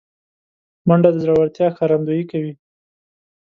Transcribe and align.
منډه 0.87 1.09
د 1.13 1.17
زړورتیا 1.23 1.67
ښکارندویي 1.73 2.23
کوي 2.31 2.53